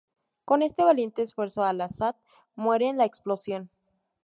Con 0.45 0.63
este 0.63 0.83
valiente 0.83 1.21
esfuerzo, 1.21 1.63
Al-Assad 1.63 2.15
muere 2.55 2.87
en 2.87 2.97
la 2.97 3.05
explosión. 3.05 3.69